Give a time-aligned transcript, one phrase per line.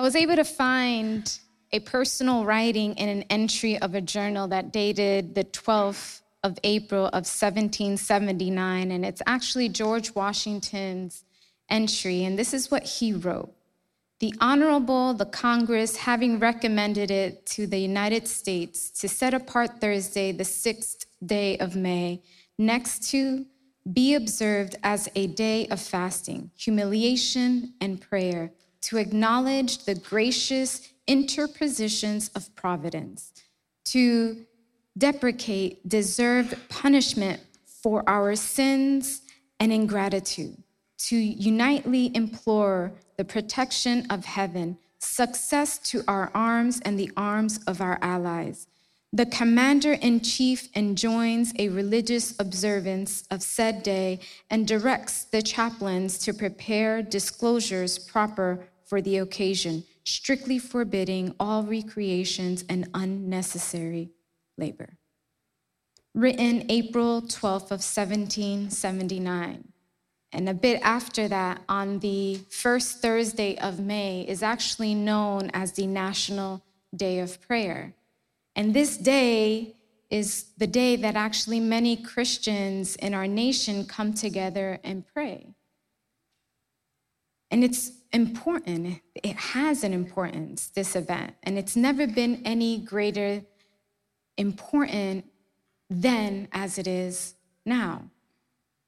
[0.00, 1.30] I was able to find
[1.72, 7.08] a personal writing in an entry of a journal that dated the 12th of April
[7.08, 11.22] of 1779, and it's actually George Washington's
[11.68, 13.52] entry, and this is what he wrote.
[14.20, 20.32] The Honorable, the Congress, having recommended it to the United States to set apart Thursday,
[20.32, 22.22] the sixth day of May,
[22.56, 23.44] next to
[23.92, 32.30] be observed as a day of fasting, humiliation, and prayer, to acknowledge the gracious interpositions
[32.34, 33.32] of providence,
[33.84, 34.44] to
[34.96, 37.40] deprecate deserved punishment
[37.82, 39.22] for our sins
[39.58, 40.56] and ingratitude,
[40.98, 47.80] to unitely implore the protection of heaven, success to our arms and the arms of
[47.80, 48.66] our allies.
[49.12, 56.16] The commander in chief enjoins a religious observance of said day and directs the chaplains
[56.18, 64.10] to prepare disclosures proper for the occasion, strictly forbidding all recreations and unnecessary
[64.58, 64.98] labor.
[66.12, 69.68] Written April 12th of 1779.
[70.32, 75.72] And a bit after that, on the first Thursday of May, is actually known as
[75.72, 76.60] the National
[76.94, 77.94] Day of Prayer.
[78.56, 79.76] And this day
[80.10, 85.54] is the day that actually many Christians in our nation come together and pray.
[87.50, 93.42] And it's important, it has an importance, this event, and it's never been any greater
[94.36, 95.24] important
[95.88, 97.34] then as it is
[97.66, 98.02] now.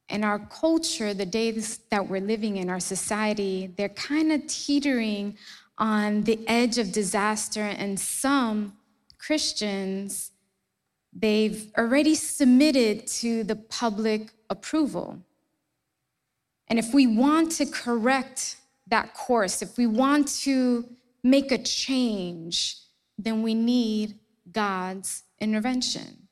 [0.08, 5.36] In our culture, the days that we're living in, our society, they're kind of teetering
[5.78, 8.74] on the edge of disaster, and some
[9.18, 10.30] Christians,
[11.12, 15.18] they've already submitted to the public approval.
[16.73, 18.56] And if we want to correct
[18.87, 20.89] that course, if we want to
[21.23, 22.79] make a change,
[23.19, 24.19] then we need
[24.51, 26.29] God's intervention.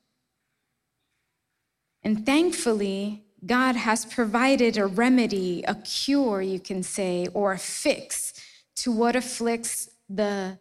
[2.01, 8.33] And thankfully, God has provided a remedy, a cure, you can say, or a fix
[8.77, 10.57] to what afflicts the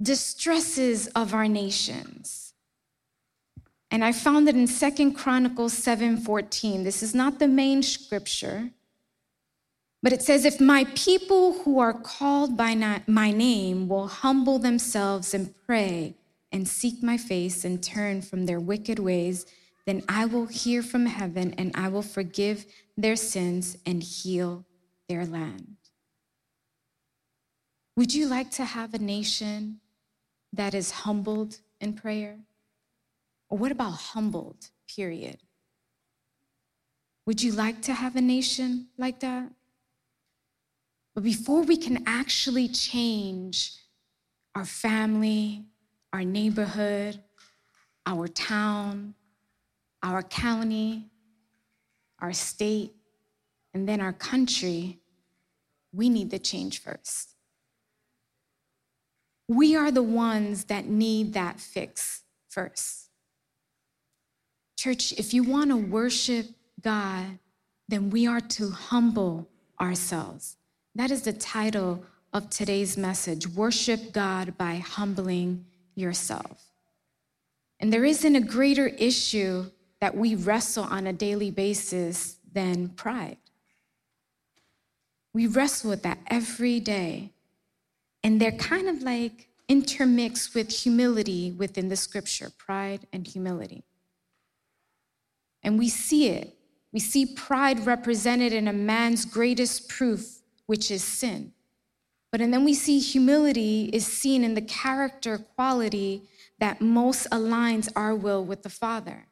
[0.00, 2.53] distresses of our nations.
[3.94, 6.82] And I found that in Second Chronicles 7:14.
[6.82, 8.72] This is not the main scripture,
[10.02, 12.74] but it says, If my people who are called by
[13.06, 16.16] my name will humble themselves and pray
[16.50, 19.46] and seek my face and turn from their wicked ways,
[19.86, 22.66] then I will hear from heaven and I will forgive
[22.96, 24.64] their sins and heal
[25.08, 25.76] their land.
[27.96, 29.78] Would you like to have a nation
[30.52, 32.40] that is humbled in prayer?
[33.54, 35.38] Or what about humbled, period?
[37.24, 39.48] Would you like to have a nation like that?
[41.14, 43.74] But before we can actually change
[44.56, 45.66] our family,
[46.12, 47.20] our neighborhood,
[48.04, 49.14] our town,
[50.02, 51.06] our county,
[52.18, 52.90] our state,
[53.72, 54.98] and then our country,
[55.92, 57.36] we need the change first.
[59.46, 63.03] We are the ones that need that fix first.
[64.84, 66.44] Church, if you want to worship
[66.82, 67.38] God,
[67.88, 69.48] then we are to humble
[69.80, 70.58] ourselves.
[70.94, 76.66] That is the title of today's message Worship God by Humbling Yourself.
[77.80, 79.70] And there isn't a greater issue
[80.02, 83.38] that we wrestle on a daily basis than pride.
[85.32, 87.30] We wrestle with that every day.
[88.22, 93.82] And they're kind of like intermixed with humility within the scripture pride and humility.
[95.64, 96.56] And we see it.
[96.92, 101.52] We see pride represented in a man's greatest proof which is sin.
[102.30, 106.22] But and then we see humility is seen in the character quality
[106.58, 109.26] that most aligns our will with the Father.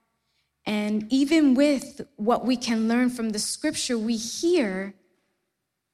[0.67, 4.95] And even with what we can learn from the scripture, we hear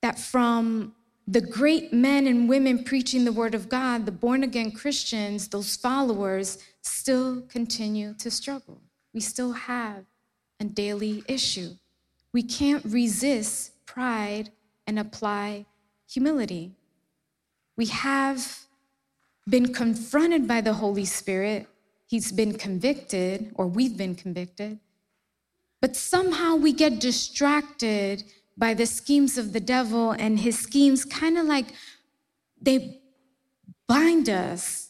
[0.03, 0.95] that from
[1.27, 5.77] the great men and women preaching the word of God, the born again Christians, those
[5.77, 8.81] followers, still continue to struggle.
[9.13, 10.05] We still have
[10.61, 11.71] a daily issue.
[12.33, 14.51] We can't resist pride
[14.87, 15.67] and apply
[16.11, 16.73] humility.
[17.77, 18.61] We have
[19.49, 21.69] been confronted by the Holy Spirit,
[22.09, 24.79] He's been convicted, or we've been convicted,
[25.83, 28.25] but somehow we get distracted
[28.57, 31.67] by the schemes of the devil, and his schemes kind of like
[32.61, 33.03] they
[33.87, 34.89] bind us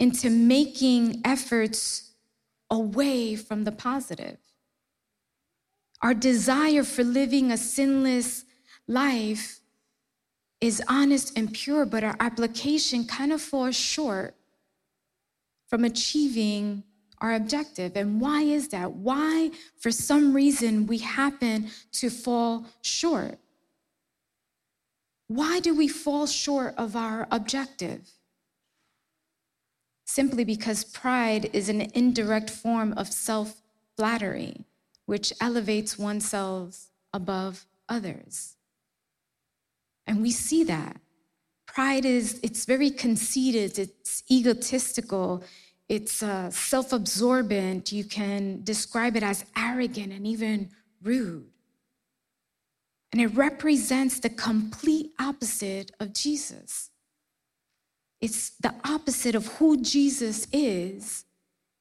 [0.00, 2.10] into making efforts
[2.70, 4.38] away from the positive.
[6.02, 8.44] Our desire for living a sinless
[8.86, 9.60] life
[10.60, 14.34] is honest and pure, but our application kind of falls short
[15.68, 16.82] from achieving
[17.20, 17.96] our objective.
[17.96, 18.92] And why is that?
[18.92, 23.38] Why, for some reason, we happen to fall short?
[25.26, 28.08] Why do we fall short of our objective?
[30.06, 33.60] Simply because pride is an indirect form of self
[33.96, 34.64] flattery,
[35.08, 38.56] which elevates oneself above others.
[40.06, 41.00] And we see that.
[41.66, 45.42] Pride is, it's very conceited, it's egotistical,
[45.88, 47.90] it's uh, self absorbent.
[47.90, 50.68] You can describe it as arrogant and even
[51.02, 51.46] rude.
[53.10, 56.90] And it represents the complete opposite of Jesus.
[58.20, 61.24] It's the opposite of who Jesus is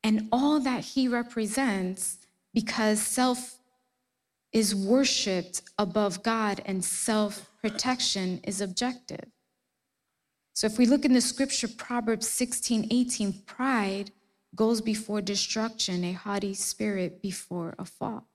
[0.02, 2.20] and all that he represents
[2.58, 3.60] because self
[4.52, 9.26] is worshiped above God and self protection is objective.
[10.56, 14.10] So if we look in the scripture, Proverbs 16, 18, pride
[14.56, 18.28] goes before destruction, a haughty spirit before a fall.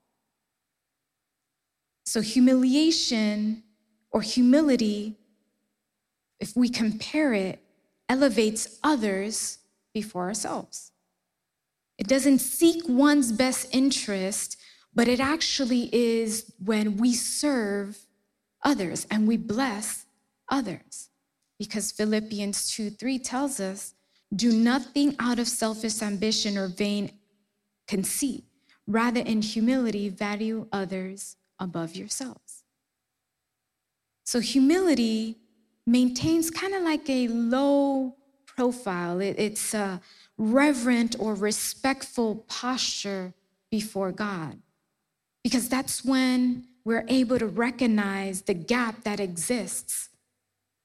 [2.05, 3.63] So humiliation
[4.09, 5.17] or humility,
[6.39, 7.61] if we compare it,
[8.07, 9.57] elevates others
[9.93, 10.92] before ourselves.
[11.97, 14.57] It doesn't seek one's best interest,
[14.93, 17.97] but it actually is when we serve
[18.63, 20.05] others and we bless
[20.49, 21.09] others.
[21.59, 23.93] Because Philippians 2 3 tells us,
[24.35, 27.11] do nothing out of selfish ambition or vain
[27.87, 28.43] conceit.
[28.87, 32.63] Rather, in humility, value others above yourselves.
[34.25, 35.37] So, humility
[35.85, 40.01] maintains kind of like a low profile, it, it's a
[40.51, 43.33] reverent or respectful posture
[43.71, 44.59] before God.
[45.43, 50.09] Because that's when we're able to recognize the gap that exists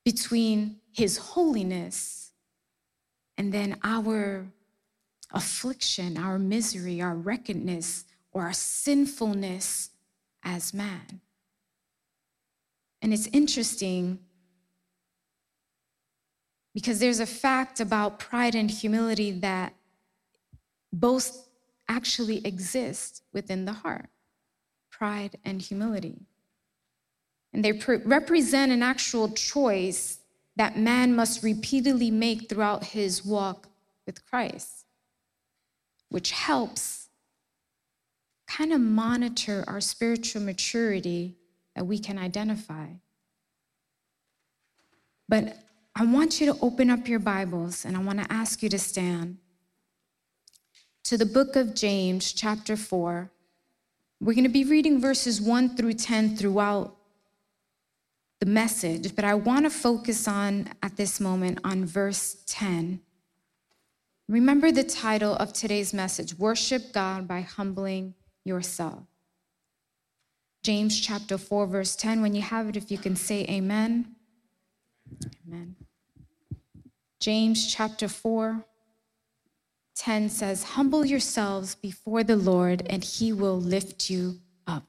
[0.04, 2.32] between His holiness
[3.36, 4.46] and then our
[5.32, 9.90] affliction, our misery, our reckedness, or our sinfulness
[10.42, 11.20] as man.
[13.00, 14.18] And it's interesting
[16.78, 19.74] because there's a fact about pride and humility that
[20.92, 21.48] both
[21.88, 24.08] actually exist within the heart
[24.88, 26.20] pride and humility.
[27.52, 30.20] And they pre- represent an actual choice
[30.54, 33.66] that man must repeatedly make throughout his walk
[34.06, 34.86] with Christ,
[36.10, 37.08] which helps
[38.46, 41.34] kind of monitor our spiritual maturity
[41.74, 42.86] that we can identify.
[45.28, 45.64] But
[46.00, 48.78] I want you to open up your Bibles and I want to ask you to
[48.78, 49.38] stand
[51.02, 53.28] to the book of James, chapter 4.
[54.20, 56.94] We're going to be reading verses 1 through 10 throughout
[58.38, 63.00] the message, but I want to focus on at this moment on verse 10.
[64.28, 69.02] Remember the title of today's message Worship God by Humbling Yourself.
[70.62, 72.22] James chapter 4, verse 10.
[72.22, 74.14] When you have it, if you can say amen.
[75.44, 75.74] Amen.
[77.20, 78.64] James chapter 4,
[79.96, 84.84] 10 says, Humble yourselves before the Lord, and he will lift you up.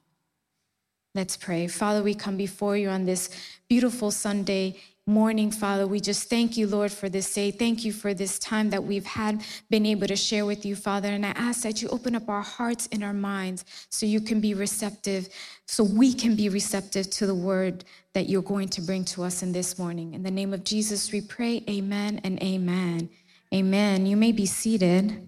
[1.14, 1.66] Let's pray.
[1.66, 3.30] Father, we come before you on this
[3.68, 4.76] beautiful Sunday
[5.10, 5.86] morning, Father.
[5.86, 7.50] We just thank you, Lord, for this day.
[7.50, 11.08] Thank you for this time that we've had been able to share with you, Father.
[11.08, 14.40] And I ask that you open up our hearts and our minds so you can
[14.40, 15.28] be receptive,
[15.66, 17.84] so we can be receptive to the word
[18.14, 20.14] that you're going to bring to us in this morning.
[20.14, 23.10] In the name of Jesus, we pray, Amen and Amen.
[23.52, 24.06] Amen.
[24.06, 25.26] You may be seated.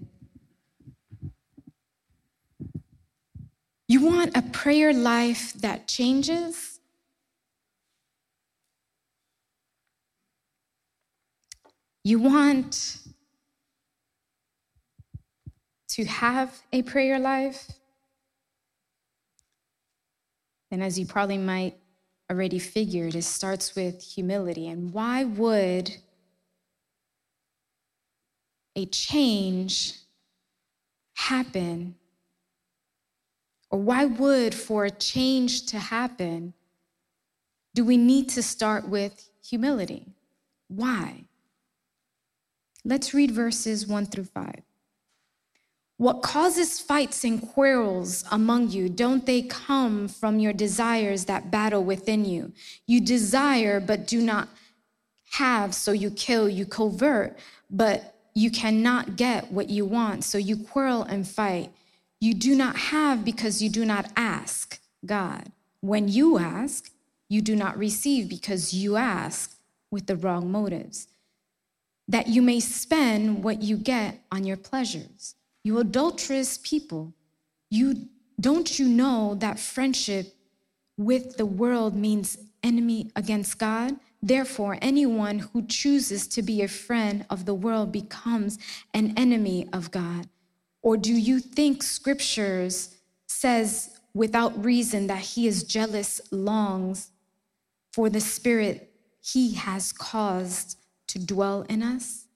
[3.88, 6.72] You want a prayer life that changes?
[12.04, 12.99] You want
[15.88, 17.71] to have a prayer life?
[20.71, 21.76] Then, as you probably might
[22.30, 24.68] already figured, it starts with humility.
[24.68, 25.94] And why would
[28.75, 29.99] a change
[31.14, 31.94] happen?
[33.71, 36.54] Or why would, for a change to happen,
[37.75, 40.06] do we need to start with humility?
[40.68, 41.25] Why?
[42.84, 44.62] Let's read verses 1 through 5.
[45.98, 48.88] What causes fights and quarrels among you?
[48.88, 52.52] Don't they come from your desires that battle within you?
[52.86, 54.48] You desire, but do not
[55.32, 56.48] have, so you kill.
[56.48, 57.38] You covert,
[57.70, 61.70] but you cannot get what you want, so you quarrel and fight.
[62.20, 65.52] You do not have because you do not ask God.
[65.80, 66.90] When you ask,
[67.28, 69.56] you do not receive because you ask
[69.90, 71.06] with the wrong motives,
[72.12, 75.35] that you may spend what you get on your pleasures.
[75.64, 77.14] You adulterous people,
[77.71, 80.35] you don't you know that friendship
[80.99, 83.97] with the world means enemy against God?
[84.23, 88.59] Therefore, anyone who chooses to be a friend of the world becomes
[88.92, 90.28] an enemy of God.
[90.83, 92.95] Or do you think scriptures
[93.26, 97.11] says without reason that he is jealous longs
[97.90, 98.92] for the spirit
[99.23, 100.76] he has caused
[101.12, 102.26] to dwell in us?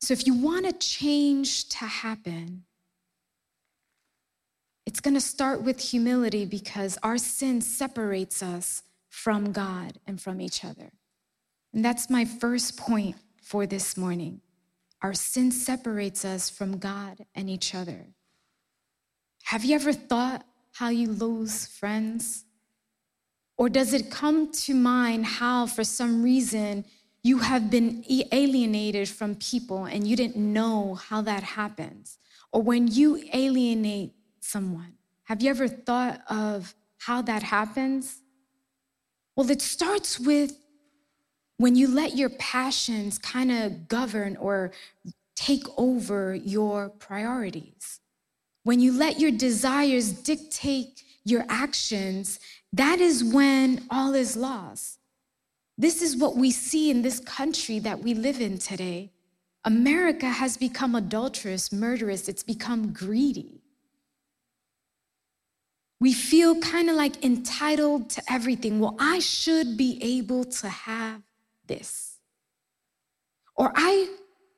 [0.00, 2.64] So if you want a change to happen,
[4.86, 10.40] it's going to start with humility because our sin separates us from God and from
[10.40, 10.92] each other.
[11.72, 14.40] And that's my first point for this morning.
[15.02, 18.06] Our sin separates us from God and each other.
[19.44, 22.44] Have you ever thought how you lose friends?
[23.56, 26.84] Or does it come to mind how, for some reason,
[27.22, 32.18] you have been alienated from people and you didn't know how that happens?
[32.50, 34.94] Or when you alienate someone,
[35.24, 38.20] have you ever thought of how that happens?
[39.36, 40.58] Well, it starts with
[41.58, 44.72] when you let your passions kind of govern or
[45.36, 48.00] take over your priorities.
[48.64, 52.40] When you let your desires dictate your actions,
[52.72, 54.98] that is when all is lost.
[55.76, 59.10] This is what we see in this country that we live in today.
[59.64, 63.62] America has become adulterous, murderous, it's become greedy.
[66.00, 68.80] We feel kind of like entitled to everything.
[68.80, 71.22] Well, I should be able to have
[71.66, 72.18] this.
[73.54, 74.08] Or I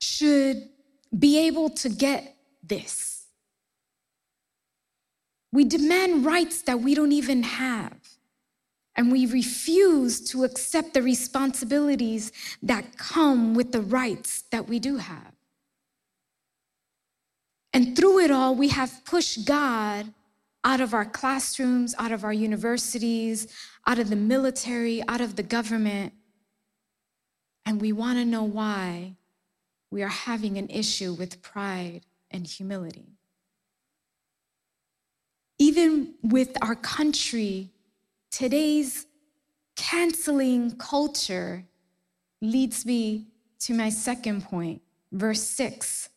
[0.00, 0.70] should
[1.16, 3.26] be able to get this.
[5.52, 8.03] We demand rights that we don't even have.
[8.96, 12.30] And we refuse to accept the responsibilities
[12.62, 15.32] that come with the rights that we do have.
[17.72, 20.12] And through it all, we have pushed God
[20.62, 23.48] out of our classrooms, out of our universities,
[23.86, 26.12] out of the military, out of the government,
[27.66, 29.14] and we want to know why
[29.90, 33.16] we are having an issue with pride and humility.
[35.58, 37.70] Even with our country,
[38.34, 39.06] today's
[39.76, 41.64] canceling culture
[42.42, 43.28] leads me
[43.60, 46.08] to my second point, verse six.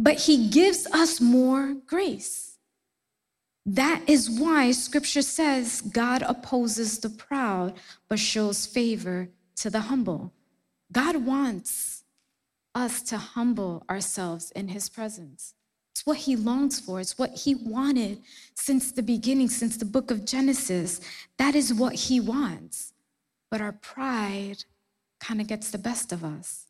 [0.00, 2.58] But he gives us more grace.
[3.64, 7.74] That is why scripture says God opposes the proud,
[8.08, 10.32] but shows favor to the humble.
[10.90, 12.02] God wants
[12.74, 15.54] us to humble ourselves in his presence.
[15.92, 17.00] It's what he longs for.
[17.00, 18.22] It's what he wanted
[18.54, 21.00] since the beginning, since the book of Genesis.
[21.36, 22.92] That is what he wants.
[23.50, 24.64] But our pride
[25.18, 26.66] kind of gets the best of us.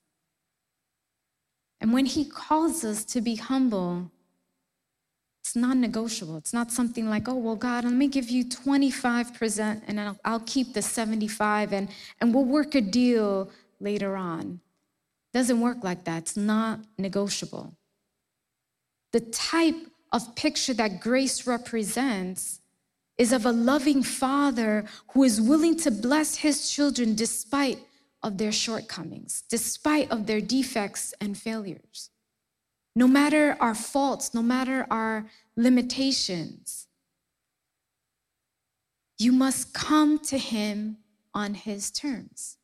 [1.80, 4.10] And when he calls us to be humble,
[5.40, 6.36] it's non negotiable.
[6.36, 10.40] It's not something like, oh, well, God, let me give you 25% and I'll, I'll,
[10.40, 11.88] keep the 75 and,
[12.20, 13.50] and we'll work a deal
[13.80, 14.60] later on.
[15.32, 16.18] Doesn't work like that.
[16.18, 17.74] It's not negotiable.
[19.12, 19.76] The type
[20.12, 22.60] of picture that grace represents
[23.18, 27.78] is of a loving father who is willing to bless his children despite
[28.22, 32.10] of their shortcomings, despite of their defects and failures.
[32.94, 35.26] No matter our faults, no matter our
[35.56, 36.86] limitations,
[39.20, 40.96] you must come to Him
[41.34, 42.56] on His terms.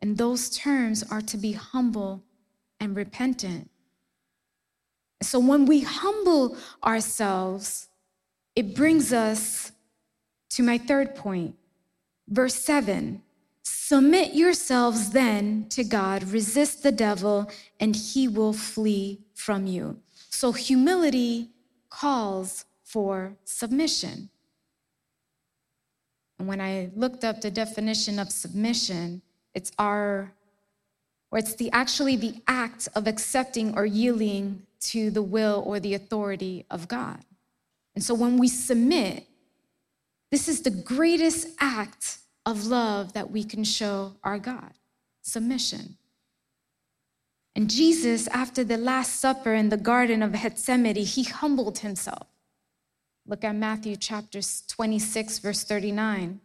[0.00, 2.24] And those terms are to be humble
[2.80, 3.70] and repentant.
[5.22, 7.88] So when we humble ourselves,
[8.54, 9.72] it brings us
[10.50, 11.54] to my third point,
[12.28, 13.22] verse 7
[13.62, 20.00] Submit yourselves then to God, resist the devil, and he will flee from you.
[20.30, 21.50] So humility
[21.88, 24.28] calls for submission.
[26.38, 29.22] And when I looked up the definition of submission,
[29.54, 30.32] it's our
[31.30, 35.94] or it's the actually the act of accepting or yielding to the will or the
[35.94, 37.24] authority of God.
[37.94, 39.26] And so when we submit,
[40.30, 44.72] this is the greatest act of love that we can show our God
[45.22, 45.96] submission.
[47.56, 52.28] And Jesus, after the Last Supper in the Garden of Gethsemane, he humbled himself.
[53.26, 56.40] Look at Matthew chapter 26, verse 39.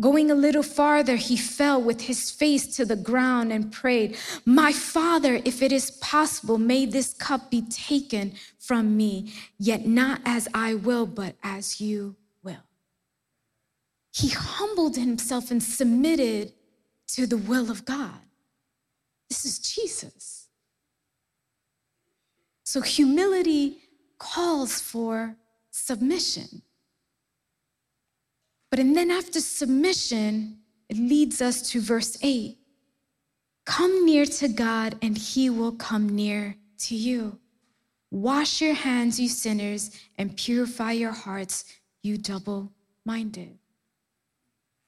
[0.00, 4.72] Going a little farther, he fell with his face to the ground and prayed, My
[4.72, 10.48] father, if it is possible, may this cup be taken from me, yet not as
[10.54, 12.64] I will, but as you will.
[14.14, 16.54] He humbled himself and submitted
[17.08, 18.20] to the will of God.
[19.28, 20.48] This is Jesus.
[22.64, 23.82] So humility
[24.18, 25.36] calls for
[25.70, 26.62] submission.
[28.72, 30.56] But and then after submission,
[30.88, 32.56] it leads us to verse 8.
[33.66, 37.38] Come near to God, and he will come near to you.
[38.10, 41.66] Wash your hands, you sinners, and purify your hearts,
[42.02, 42.72] you double
[43.04, 43.58] minded.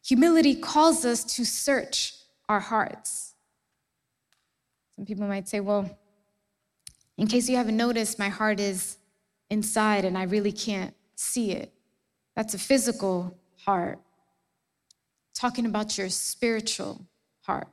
[0.06, 2.14] Humility calls us to search
[2.48, 3.34] our hearts.
[4.96, 5.94] Some people might say, well,
[7.18, 8.96] in case you haven't noticed, my heart is
[9.50, 11.70] inside and I really can't see it.
[12.34, 13.98] That's a physical heart,
[15.34, 17.06] talking about your spiritual
[17.42, 17.68] heart.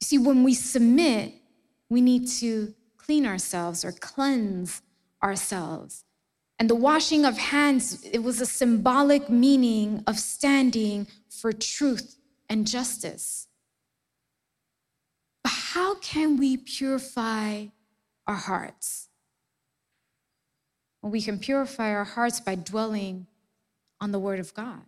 [0.00, 1.34] You see, when we submit,
[1.88, 4.82] we need to clean ourselves or cleanse
[5.22, 6.04] ourselves.
[6.58, 12.16] And the washing of hands, it was a symbolic meaning of standing for truth
[12.48, 13.46] and justice.
[15.42, 17.66] But how can we purify
[18.26, 19.09] our hearts?
[21.02, 23.26] Well, we can purify our hearts by dwelling
[24.00, 24.82] on the Word of God.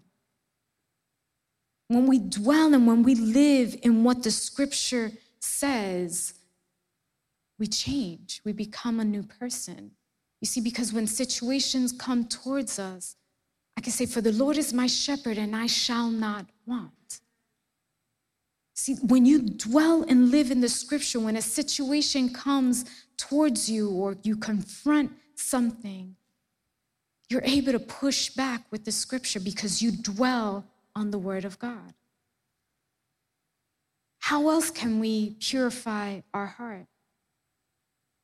[1.89, 6.35] When we dwell and when we live in what the Scripture says,
[7.59, 9.93] we change, we become a new person.
[10.41, 13.17] You see, because when situations come towards us,
[13.77, 17.21] I can say, For the Lord is my shepherd, and I shall not want.
[18.75, 22.85] See, when you dwell and live in the scripture, when a situation comes
[23.17, 26.17] towards you or you confront something,
[27.29, 31.59] you're able to push back with the scripture because you dwell on the word of
[31.59, 31.95] God.
[34.19, 36.87] How else can we purify our heart?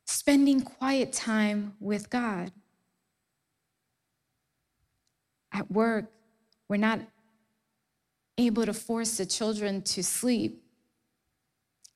[0.06, 2.52] Spending quiet time with God.
[5.52, 6.12] At work,
[6.68, 7.00] we're not
[8.36, 10.62] able to force the children to sleep.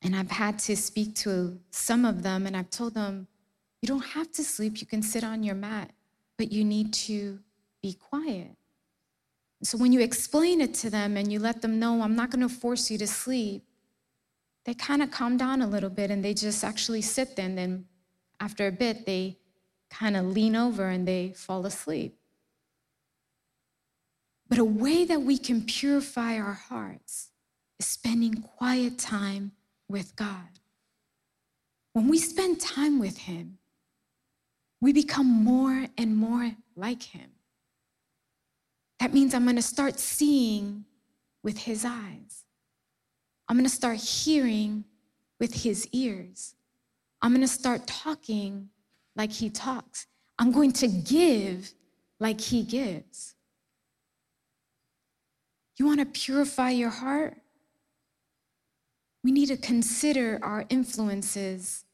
[0.03, 3.29] And I've had to speak to some of them, and I've told them,
[3.83, 4.81] you don't have to sleep.
[4.81, 5.91] You can sit on your mat,
[6.39, 7.41] but you need to
[7.83, 8.57] be quiet.
[9.65, 12.49] So when you explain it to them and you let them know, I'm not going
[12.49, 13.65] to force you to sleep,
[14.65, 17.47] they kind of calm down a little bit and they just actually sit there.
[17.47, 17.85] And then
[18.41, 19.39] after a bit, they
[19.91, 22.17] kind of lean over and they fall asleep.
[24.49, 27.31] But a way that we can purify our hearts
[27.81, 29.53] is spending quiet time
[29.89, 30.61] with God.
[31.93, 33.59] When we spend time with Him,
[34.83, 37.31] we become more and more like him.
[38.99, 40.85] That means I'm going to start seeing
[41.45, 42.45] with his eyes.
[43.49, 44.85] I'm going to start hearing
[45.39, 46.57] with his ears.
[47.23, 48.71] I'm going to start talking
[49.15, 50.09] like he talks.
[50.37, 51.73] I'm going to give
[52.19, 53.37] like he gives.
[55.79, 57.37] You want to purify your heart?
[59.23, 61.85] We need to consider our influences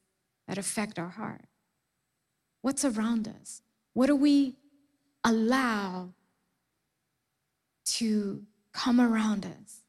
[0.47, 1.43] that affect our heart.
[2.63, 3.63] What's around us?
[3.93, 4.57] What do we
[5.25, 6.11] allow
[7.85, 8.43] to
[8.73, 9.83] come around us?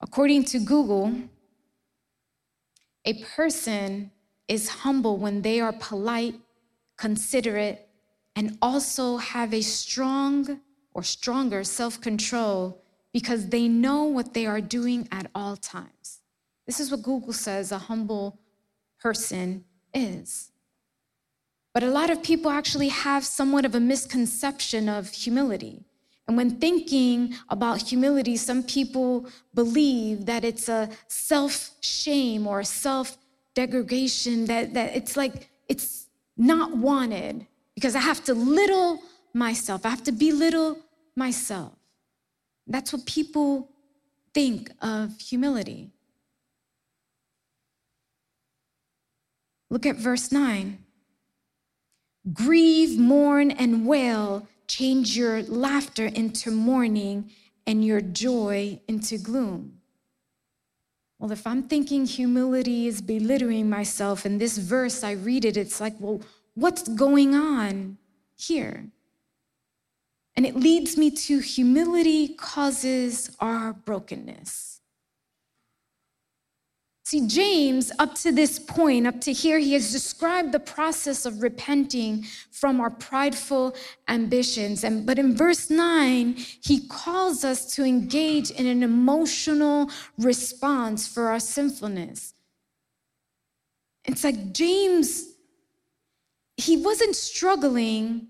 [0.00, 1.14] According to Google,
[3.04, 4.10] a person
[4.48, 6.34] is humble when they are polite,
[6.96, 7.88] considerate,
[8.34, 10.60] and also have a strong
[10.94, 16.20] or stronger self control because they know what they are doing at all times.
[16.66, 18.38] This is what Google says a humble
[19.00, 20.50] person is.
[21.72, 25.84] But a lot of people actually have somewhat of a misconception of humility.
[26.26, 33.16] And when thinking about humility, some people believe that it's a self shame or self
[33.54, 39.90] degradation, that, that it's like it's not wanted because I have to little myself, I
[39.90, 40.78] have to belittle
[41.16, 41.72] myself.
[42.66, 43.68] That's what people
[44.32, 45.90] think of humility.
[49.70, 50.78] Look at verse 9.
[52.32, 54.46] Grieve, mourn, and wail.
[54.66, 57.30] Change your laughter into mourning
[57.66, 59.80] and your joy into gloom.
[61.18, 65.80] Well, if I'm thinking humility is belittling myself, in this verse I read it, it's
[65.80, 66.20] like, well,
[66.54, 67.98] what's going on
[68.36, 68.86] here?
[70.34, 74.79] And it leads me to humility causes our brokenness.
[77.10, 81.42] See, James, up to this point, up to here, he has described the process of
[81.42, 83.74] repenting from our prideful
[84.06, 84.84] ambitions.
[84.84, 91.30] And but in verse 9, he calls us to engage in an emotional response for
[91.30, 92.34] our sinfulness.
[94.04, 95.34] It's like James,
[96.56, 98.28] he wasn't struggling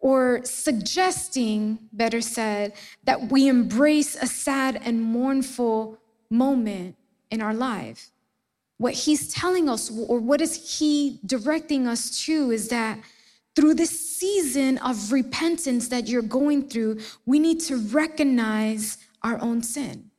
[0.00, 5.98] or suggesting, better said, that we embrace a sad and mournful
[6.32, 6.96] moment
[7.30, 8.10] in our life.
[8.78, 12.98] What he's telling us, or what is he directing us to, is that
[13.54, 19.62] through this season of repentance that you're going through, we need to recognize our own
[19.62, 20.10] sin.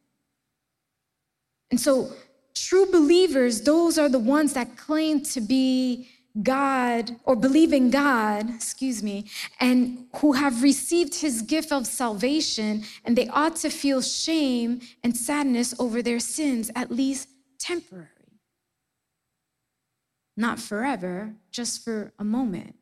[1.72, 2.12] And so,
[2.54, 6.08] true believers, those are the ones that claim to be
[6.42, 9.26] God or believe in God, excuse me,
[9.60, 15.16] and who have received his gift of salvation, and they ought to feel shame and
[15.16, 18.08] sadness over their sins, at least temporary.
[20.36, 22.76] Not forever, just for a moment.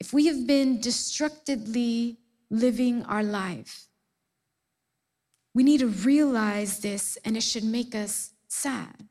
[0.00, 2.18] If we have been destructively
[2.50, 3.86] living our life,
[5.54, 9.08] we need to realize this, and it should make us sad.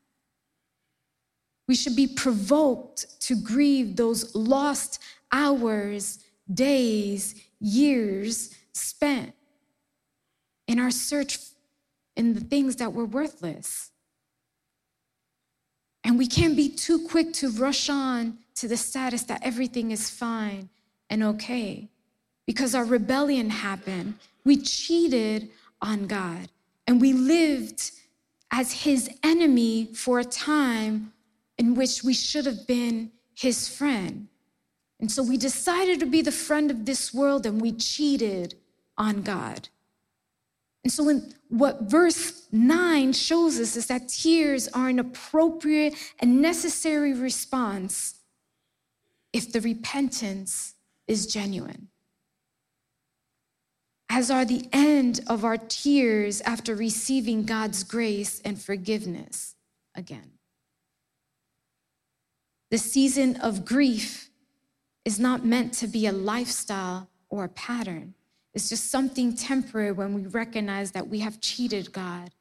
[1.66, 5.00] We should be provoked to grieve those lost
[5.32, 6.18] hours,
[6.52, 9.34] days, years spent
[10.66, 11.38] in our search
[12.16, 13.90] in the things that were worthless.
[16.04, 20.10] And we can't be too quick to rush on to the status that everything is
[20.10, 20.68] fine
[21.08, 21.88] and okay
[22.46, 24.14] because our rebellion happened.
[24.44, 25.50] We cheated
[25.80, 26.50] on God
[26.86, 27.92] and we lived
[28.50, 31.13] as his enemy for a time
[31.58, 34.28] in which we should have been his friend.
[35.00, 38.54] And so we decided to be the friend of this world and we cheated
[38.96, 39.68] on God.
[40.84, 46.42] And so, in what verse 9 shows us is that tears are an appropriate and
[46.42, 48.16] necessary response
[49.32, 50.74] if the repentance
[51.06, 51.88] is genuine.
[54.10, 59.54] As are the end of our tears after receiving God's grace and forgiveness
[59.94, 60.32] again.
[62.74, 64.30] The season of grief
[65.04, 68.14] is not meant to be a lifestyle or a pattern.
[68.52, 72.32] It's just something temporary when we recognize that we have cheated God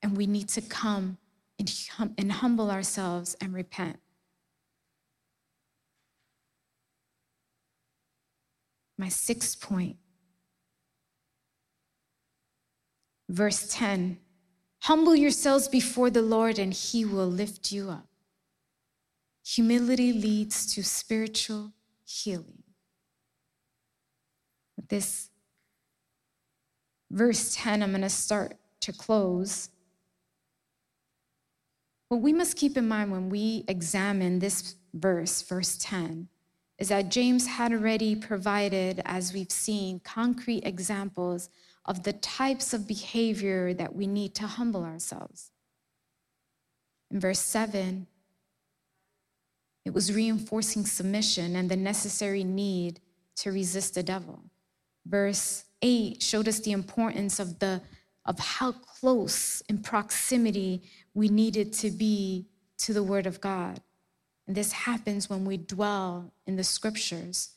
[0.00, 1.18] and we need to come
[1.58, 3.98] and, hum- and humble ourselves and repent.
[8.96, 9.96] My sixth point,
[13.28, 14.16] verse 10
[14.84, 18.06] Humble yourselves before the Lord, and he will lift you up.
[19.54, 21.72] Humility leads to spiritual
[22.04, 22.64] healing.
[24.74, 25.30] With this
[27.12, 29.70] verse 10, I'm going to start to close.
[32.08, 36.26] What we must keep in mind when we examine this verse, verse 10,
[36.80, 41.50] is that James had already provided, as we've seen, concrete examples
[41.84, 45.52] of the types of behavior that we need to humble ourselves.
[47.12, 48.08] In verse 7,
[49.86, 52.98] it was reinforcing submission and the necessary need
[53.36, 54.42] to resist the devil.
[55.06, 57.80] Verse 8 showed us the importance of the
[58.24, 60.82] of how close in proximity
[61.14, 63.80] we needed to be to the word of God.
[64.48, 67.50] And this happens when we dwell in the scriptures.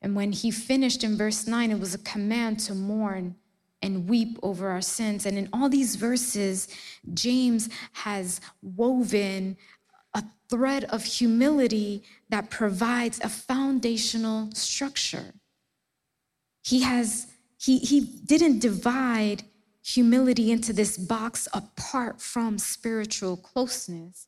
[0.00, 3.34] And when he finished in verse 9, it was a command to mourn
[3.82, 5.26] and weep over our sins.
[5.26, 6.68] And in all these verses,
[7.12, 9.56] James has woven
[10.14, 15.34] a thread of humility that provides a foundational structure.
[16.62, 17.26] He has
[17.58, 19.42] he he didn't divide
[19.82, 24.26] humility into this box apart from spiritual closeness.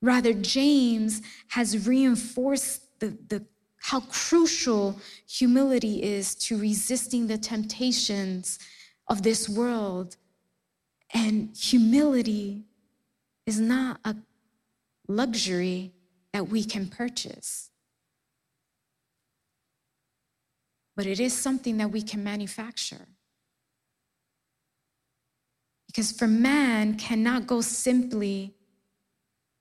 [0.00, 3.44] Rather, James has reinforced the, the
[3.82, 8.60] how crucial humility is to resisting the temptations
[9.08, 10.16] of this world.
[11.12, 12.62] And humility
[13.44, 14.14] is not a
[15.08, 15.92] luxury
[16.32, 17.70] that we can purchase.
[20.96, 23.08] But it is something that we can manufacture.
[25.86, 28.54] Because for man cannot go simply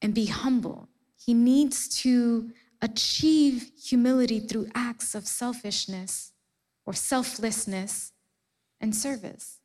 [0.01, 0.89] and be humble.
[1.17, 2.51] He needs to
[2.81, 6.31] achieve humility through acts of selfishness
[6.85, 8.11] or selflessness
[8.79, 9.59] and service.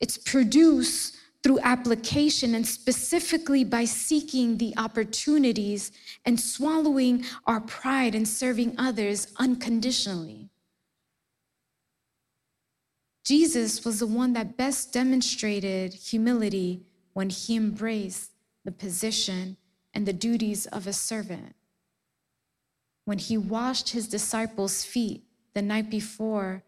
[0.00, 5.92] It's produced through application and specifically by seeking the opportunities
[6.24, 10.50] and swallowing our pride and serving others unconditionally.
[13.24, 18.32] Jesus was the one that best demonstrated humility when he embraced
[18.64, 19.56] the position
[19.94, 21.54] and the duties of a servant.
[23.04, 25.24] When he washed his disciples' feet
[25.54, 26.62] the night before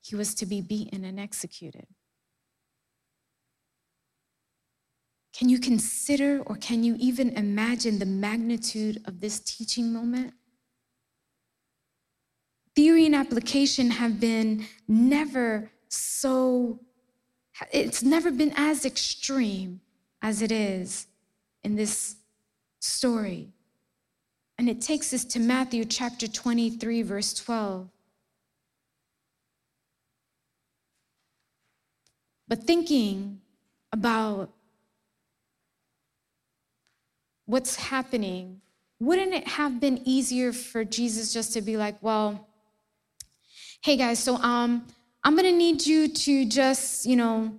[0.00, 1.86] he was to be beaten and executed.
[5.32, 10.34] Can you consider or can you even imagine the magnitude of this teaching moment?
[12.74, 16.80] Theory and application have been never so,
[17.72, 19.80] it's never been as extreme
[20.22, 21.06] as it is
[21.62, 22.16] in this
[22.80, 23.52] story.
[24.58, 27.88] And it takes us to Matthew chapter 23, verse 12.
[32.48, 33.40] But thinking
[33.92, 34.50] about
[37.48, 38.60] what's happening,
[39.00, 42.46] wouldn't it have been easier for Jesus just to be like, well,
[43.80, 44.86] hey guys, so um,
[45.24, 47.58] I'm gonna need you to just, you know,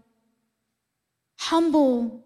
[1.39, 2.23] humble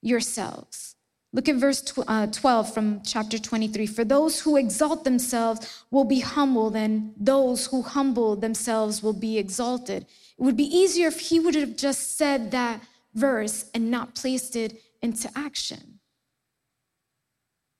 [0.00, 0.96] yourselves.
[1.34, 3.86] Look at verse uh, 12 from chapter 23.
[3.86, 9.36] For those who exalt themselves will be humbled, and those who humble themselves will be
[9.36, 10.06] exalted.
[10.38, 12.80] It would be easier if he would have just said that
[13.14, 15.94] verse and not placed it into action.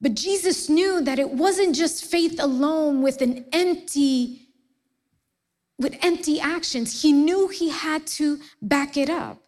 [0.05, 4.43] But Jesus knew that it wasn't just faith alone with an empty
[5.79, 7.01] with empty actions.
[7.01, 9.39] He knew he had to back it up.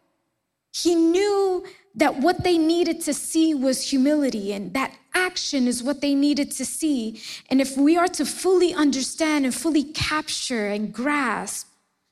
[0.72, 1.62] He knew
[1.94, 6.50] that what they needed to see was humility, and that action is what they needed
[6.52, 7.20] to see.
[7.50, 11.68] And if we are to fully understand and fully capture and grasp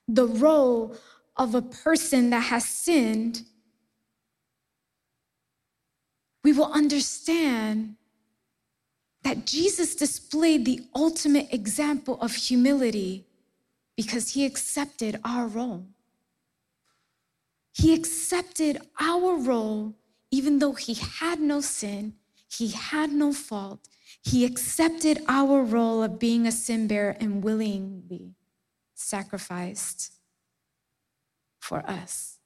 [0.06, 0.94] the role
[1.38, 3.40] of a person that has sinned,
[6.44, 7.96] we will understand
[9.24, 13.24] that Jesus displayed the ultimate example of humility
[13.96, 15.86] because he accepted our role.
[17.72, 19.94] He accepted our role
[20.34, 22.14] even though he had no sin,
[22.48, 23.78] he had no fault.
[24.20, 28.34] He accepted our role of being a sin bearer and willingly
[28.94, 30.12] sacrificed
[31.60, 32.38] for us.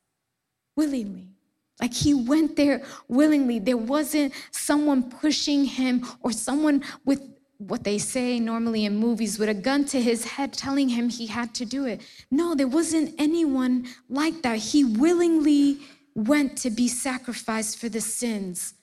[0.76, 1.37] Willingly.
[1.80, 3.58] Like he went there willingly.
[3.58, 7.22] There wasn't someone pushing him or someone with
[7.58, 11.26] what they say normally in movies with a gun to his head telling him he
[11.26, 12.00] had to do it.
[12.30, 14.58] No, there wasn't anyone like that.
[14.58, 15.78] He willingly
[16.14, 18.74] went to be sacrificed for the sins,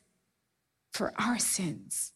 [0.92, 2.12] for our sins.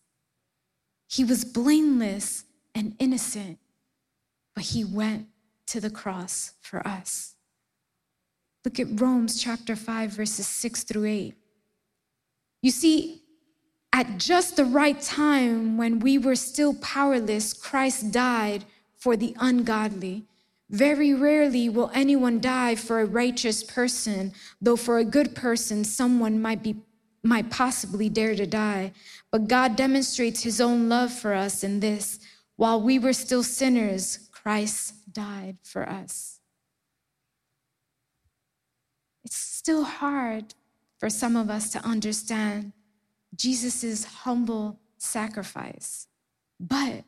[1.07, 3.57] He was blameless and innocent,
[4.53, 5.27] but he went
[5.67, 7.35] to the cross for us.
[8.65, 11.35] Look at Romans chapter 5, verses 6 through 8.
[12.61, 13.21] You see,
[13.93, 18.65] at just the right time, when we were still powerless, Christ died
[18.97, 20.25] for the ungodly.
[20.69, 26.41] Very rarely will anyone die for a righteous person, though for a good person, someone
[26.41, 26.75] might be
[27.21, 28.93] might possibly dare to die.
[29.29, 32.19] But God demonstrates his own love for us in this
[32.59, 36.41] while we were still sinners, Christ died for us.
[39.23, 39.37] It's
[39.69, 40.55] still hard
[40.97, 42.73] for some of us to understand
[43.35, 46.07] Jesus' humble sacrifice.
[46.59, 47.03] But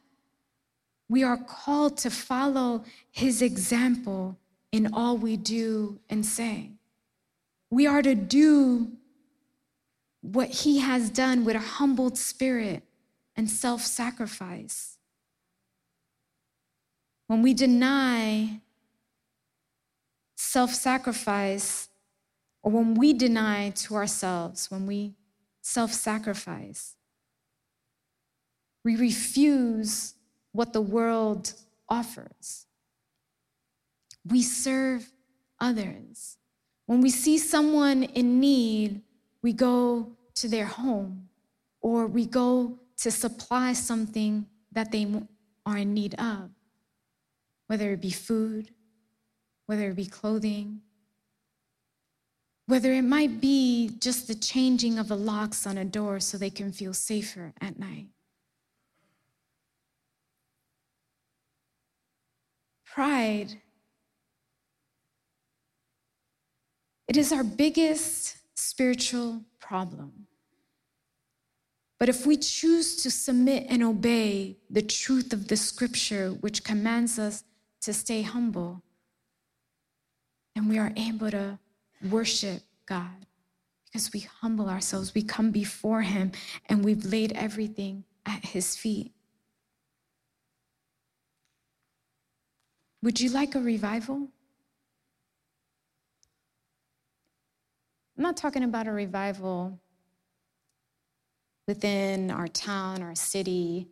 [1.09, 4.37] we are called to follow his example
[4.71, 6.69] in all we do and say.
[7.71, 8.91] We are to do
[10.21, 12.83] what he has done with a humbled spirit
[13.35, 14.99] and self sacrifice.
[17.25, 18.61] When we deny
[20.35, 21.87] self sacrifice,
[22.63, 25.15] or when we deny to ourselves, when we
[25.61, 26.95] self sacrifice.
[28.83, 30.15] We refuse
[30.51, 31.53] what the world
[31.87, 32.65] offers.
[34.27, 35.11] We serve
[35.59, 36.37] others.
[36.87, 39.01] When we see someone in need,
[39.41, 41.29] we go to their home
[41.81, 45.07] or we go to supply something that they
[45.65, 46.49] are in need of,
[47.67, 48.71] whether it be food,
[49.65, 50.81] whether it be clothing,
[52.67, 56.49] whether it might be just the changing of the locks on a door so they
[56.49, 58.07] can feel safer at night.
[62.85, 63.61] Pride.
[67.07, 70.27] It is our biggest spiritual problem.
[71.99, 77.19] But if we choose to submit and obey the truth of the scripture, which commands
[77.19, 77.43] us
[77.81, 78.81] to stay humble,
[80.55, 81.59] then we are able to
[82.09, 83.25] worship God
[83.85, 85.13] because we humble ourselves.
[85.13, 86.31] We come before Him
[86.67, 89.13] and we've laid everything at His feet.
[93.03, 94.29] Would you like a revival?
[98.17, 99.79] I'm not talking about a revival
[101.67, 103.87] within our town, our city,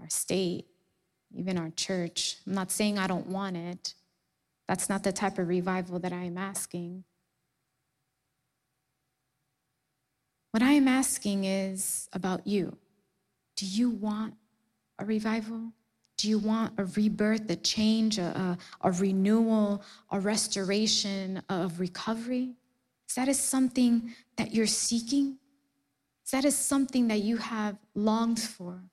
[0.00, 0.66] our state,
[1.34, 2.36] even our church.
[2.46, 3.94] I'm not saying I don't want it.
[4.70, 7.02] That's not the type of revival that I am asking.
[10.52, 12.78] What I am asking is about you.
[13.56, 14.34] Do you want
[15.00, 15.72] a revival?
[16.18, 22.54] Do you want a rebirth, a change, a, a, a renewal, a restoration of recovery?
[23.08, 25.38] Is that is something that you're seeking?
[26.24, 28.84] Is that is something that you have longed for?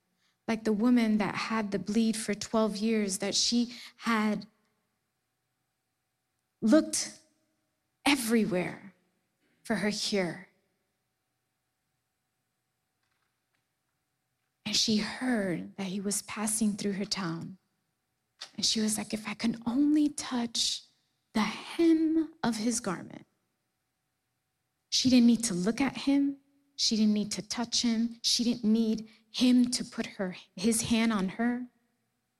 [0.48, 4.48] Like the woman that had the bleed for 12 years, that she had
[6.68, 7.12] looked
[8.06, 8.94] everywhere
[9.64, 10.48] for her cure.
[14.66, 17.58] And she heard that he was passing through her town.
[18.56, 20.82] And she was like, if I can only touch
[21.34, 23.26] the hem of his garment.
[24.90, 26.38] She didn't need to look at him.
[26.76, 28.18] She didn't need to touch him.
[28.24, 31.62] She didn't need him to put her, his hand on her.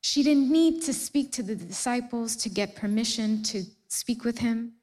[0.02, 4.74] She didn't need to speak to the disciples to get permission to speak with him.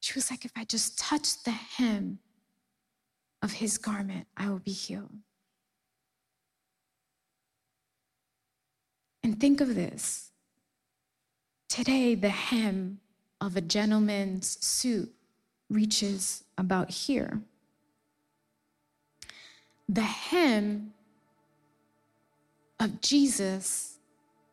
[0.00, 2.18] She was like, if I just touch the hem
[3.42, 5.16] of his garment, I will be healed.
[9.22, 10.30] And think of this
[11.68, 13.00] today, the hem
[13.40, 15.12] of a gentleman's suit
[15.70, 17.40] reaches about here.
[19.88, 20.92] The hem
[22.78, 23.96] of Jesus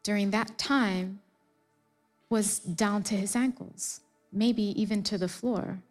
[0.04, 1.20] during that time
[2.32, 4.02] was down to his ankles,
[4.34, 5.84] maybe even to the floor.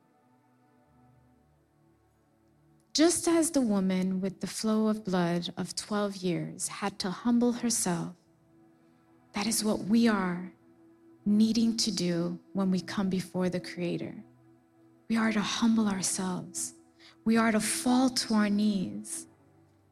[2.93, 7.53] Just as the woman with the flow of blood of 12 years had to humble
[7.53, 8.15] herself
[9.33, 10.53] that is what we are
[11.25, 14.15] needing to do when we come before the Creator.
[15.09, 16.75] We are to humble ourselves,
[17.25, 19.27] we are to fall to our knees.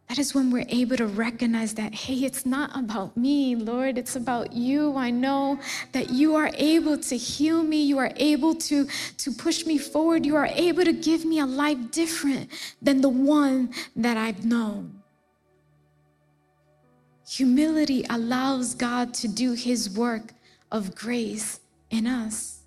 [0.08, 4.16] That is when we're able to recognize that, hey, it's not about me, Lord, it's
[4.16, 4.96] about you.
[4.96, 5.60] I know
[5.92, 7.82] that you are able to heal me.
[7.84, 8.86] You are able to,
[9.18, 10.24] to push me forward.
[10.24, 12.48] You are able to give me a life different
[12.80, 15.02] than the one that I've known.
[17.28, 20.32] Humility allows God to do his work
[20.72, 22.57] of grace in us.